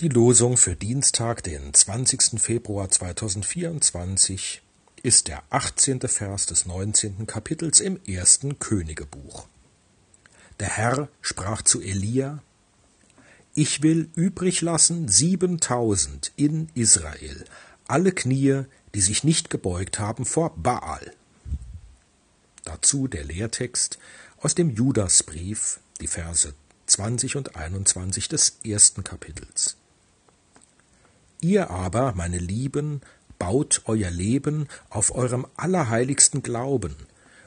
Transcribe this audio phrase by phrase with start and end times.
[0.00, 2.40] Die Losung für Dienstag, den 20.
[2.40, 4.62] Februar 2024,
[5.02, 6.02] ist der 18.
[6.02, 7.26] Vers des 19.
[7.26, 9.48] Kapitels im ersten Königebuch.
[10.60, 12.44] Der Herr sprach zu Elia,
[13.56, 17.44] Ich will übrig lassen siebentausend in Israel,
[17.88, 21.12] alle Knie, die sich nicht gebeugt haben vor Baal.
[22.62, 23.98] Dazu der Lehrtext
[24.40, 26.54] aus dem Judasbrief, die Verse
[26.86, 29.74] 20 und 21 des ersten Kapitels.
[31.40, 33.00] Ihr aber, meine Lieben,
[33.38, 36.96] baut euer Leben auf eurem allerheiligsten Glauben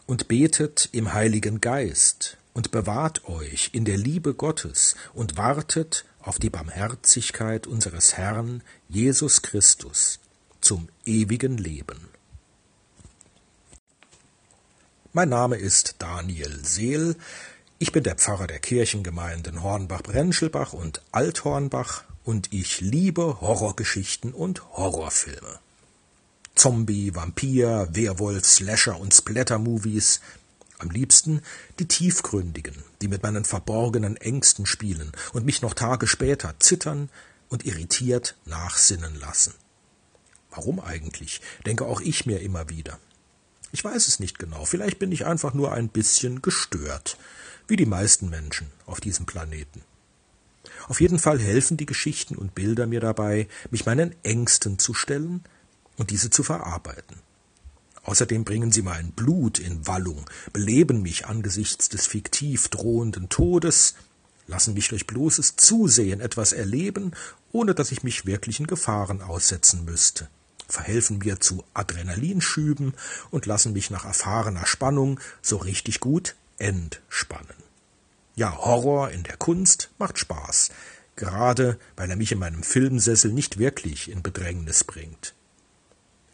[0.06, 6.40] und betet im Heiligen Geist und bewahrt euch in der Liebe Gottes und wartet auf
[6.40, 10.20] die Barmherzigkeit unseres Herrn Jesus Christus
[10.62, 12.10] zum ewigen Leben.
[15.14, 17.18] Mein Name ist Daniel Seel.
[17.80, 25.60] Ich bin der Pfarrer der Kirchengemeinden Hornbach-Brenschelbach und Althornbach und ich liebe Horrorgeschichten und Horrorfilme.
[26.56, 30.22] Zombie, Vampir, Werwolf, Slasher und Splatter-Movies.
[30.78, 31.42] Am liebsten
[31.80, 37.10] die tiefgründigen, die mit meinen verborgenen Ängsten spielen und mich noch Tage später zittern
[37.50, 39.54] und irritiert nachsinnen lassen.
[40.50, 43.00] Warum eigentlich, denke auch ich mir immer wieder.
[43.72, 47.18] Ich weiß es nicht genau, vielleicht bin ich einfach nur ein bisschen gestört,
[47.68, 49.82] wie die meisten Menschen auf diesem Planeten.
[50.88, 55.44] Auf jeden Fall helfen die Geschichten und Bilder mir dabei, mich meinen Ängsten zu stellen
[55.98, 57.18] und diese zu verarbeiten.
[58.04, 63.96] Außerdem bringen sie mein Blut in Wallung, beleben mich angesichts des fiktiv drohenden Todes,
[64.48, 67.12] lassen mich durch bloßes Zusehen etwas erleben,
[67.52, 70.30] ohne dass ich mich wirklichen Gefahren aussetzen müsste,
[70.68, 72.94] verhelfen mir zu Adrenalinschüben
[73.30, 77.71] und lassen mich nach erfahrener Spannung so richtig gut entspannen.
[78.36, 80.70] Ja, Horror in der Kunst macht Spaß,
[81.16, 85.34] gerade weil er mich in meinem Filmsessel nicht wirklich in Bedrängnis bringt.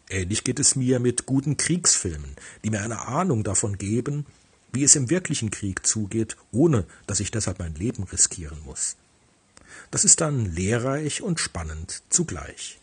[0.08, 4.26] Ähnlich geht es mir mit guten Kriegsfilmen, die mir eine Ahnung davon geben,
[4.72, 8.96] wie es im wirklichen Krieg zugeht, ohne dass ich deshalb mein Leben riskieren muss.
[9.90, 12.78] Das ist dann lehrreich und spannend zugleich.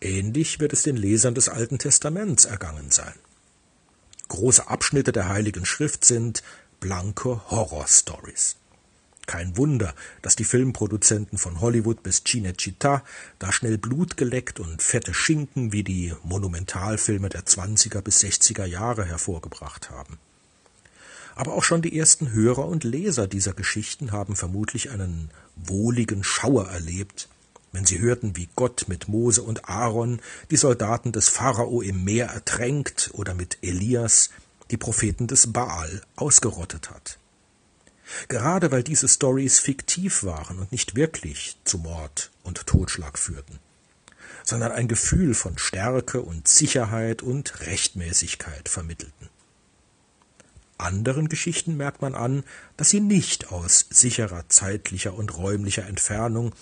[0.00, 3.14] Ähnlich wird es den Lesern des Alten Testaments ergangen sein.
[4.28, 6.42] Große Abschnitte der Heiligen Schrift sind
[6.84, 8.56] blanke Horrorstories.
[9.24, 13.00] Kein Wunder, dass die Filmproduzenten von Hollywood bis Cinecittà
[13.38, 19.06] da schnell Blut geleckt und fette Schinken wie die Monumentalfilme der 20er bis 60er Jahre
[19.06, 20.18] hervorgebracht haben.
[21.34, 26.68] Aber auch schon die ersten Hörer und Leser dieser Geschichten haben vermutlich einen wohligen Schauer
[26.68, 27.30] erlebt,
[27.72, 30.20] wenn sie hörten, wie Gott mit Mose und Aaron
[30.50, 34.28] die Soldaten des Pharao im Meer ertränkt oder mit Elias
[34.70, 37.18] die Propheten des Baal ausgerottet hat.
[38.28, 43.58] Gerade weil diese Stories fiktiv waren und nicht wirklich zu Mord und Totschlag führten,
[44.42, 49.28] sondern ein Gefühl von Stärke und Sicherheit und Rechtmäßigkeit vermittelten.
[50.76, 52.44] Anderen Geschichten merkt man an,
[52.76, 56.52] dass sie nicht aus sicherer zeitlicher und räumlicher Entfernung,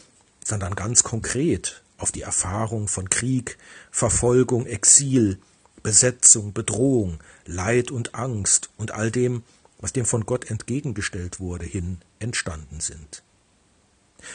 [0.45, 3.59] sondern ganz konkret auf die Erfahrung von Krieg,
[3.91, 5.39] Verfolgung, Exil,
[5.83, 9.43] Besetzung, Bedrohung, Leid und Angst und all dem,
[9.79, 13.23] was dem von Gott entgegengestellt wurde, hin entstanden sind.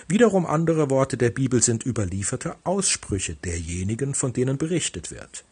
[0.07, 5.45] Wiederum andere Worte der Bibel sind überlieferte Aussprüche derjenigen, von denen berichtet wird.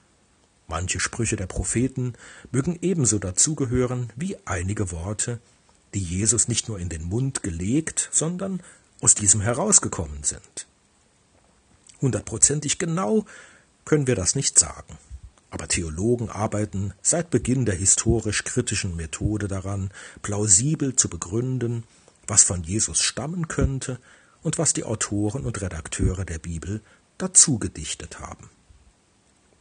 [0.68, 2.14] Manche Sprüche der Propheten
[2.52, 5.40] mögen ebenso dazugehören wie einige Worte,
[5.94, 8.62] die Jesus nicht nur in den Mund gelegt, sondern
[9.00, 10.68] aus diesem herausgekommen sind.
[12.02, 13.26] Hundertprozentig genau
[13.86, 14.98] können wir das nicht sagen.
[15.50, 19.92] Aber Theologen arbeiten seit Beginn der historisch-kritischen Methode daran,
[20.22, 21.84] plausibel zu begründen,
[22.28, 24.00] was von Jesus stammen könnte
[24.42, 26.82] und was die Autoren und Redakteure der Bibel
[27.18, 28.50] dazu gedichtet haben.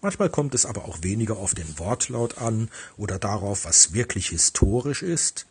[0.01, 5.03] Manchmal kommt es aber auch weniger auf den Wortlaut an oder darauf, was wirklich historisch
[5.03, 5.47] ist,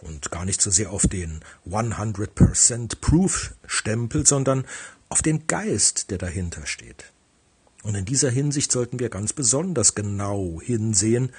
[0.00, 4.64] und gar nicht so sehr auf den 100% Proof-Stempel, sondern
[5.08, 7.12] auf den Geist, der dahinter steht.
[7.88, 11.32] Und in dieser Hinsicht sollten wir ganz besonders genau hinsehen,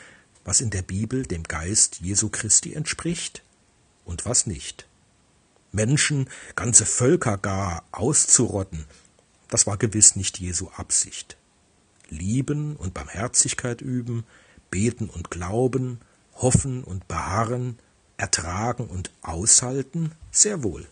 [0.43, 3.43] was in der Bibel dem Geist Jesu Christi entspricht
[4.03, 4.87] und was nicht.
[5.71, 8.85] Menschen, ganze Völker gar auszurotten,
[9.47, 11.37] das war gewiss nicht Jesu Absicht.
[12.09, 14.23] Lieben und Barmherzigkeit üben,
[14.71, 15.99] beten und glauben,
[16.33, 17.77] hoffen und beharren,
[18.17, 20.87] ertragen und aushalten, sehr wohl.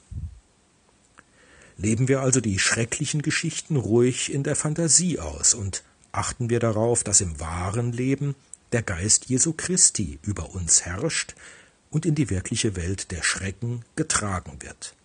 [1.78, 7.04] Leben wir also die schrecklichen Geschichten ruhig in der Fantasie aus und achten wir darauf,
[7.04, 8.36] dass im wahren Leben
[8.72, 11.36] der Geist Jesu Christi über uns herrscht
[11.92, 14.96] und in die wirkliche Welt der Schrecken getragen wird.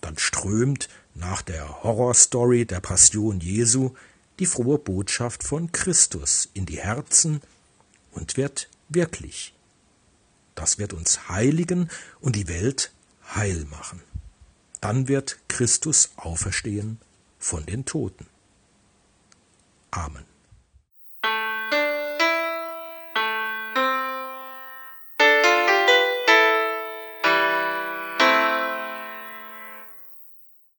[0.00, 3.90] Dann strömt nach der Horrorstory der Passion Jesu
[4.38, 7.42] die frohe Botschaft von Christus in die Herzen
[8.12, 9.52] und wird wirklich.
[10.54, 12.92] Das wird uns heiligen und die Welt
[13.34, 14.02] heil machen.
[14.80, 16.98] Dann wird Christus auferstehen
[17.38, 18.26] von den Toten.
[19.90, 20.24] Amen.